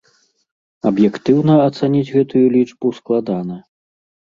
[0.89, 3.63] Аб'ектыўна ацаніць гэтую лічбу складана.